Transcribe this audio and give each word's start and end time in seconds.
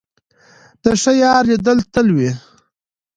د 0.83 0.85
ښه 1.01 1.11
یار 1.23 1.43
لیدل 1.49 1.77
تل 1.93 2.07
وي. 2.15 2.31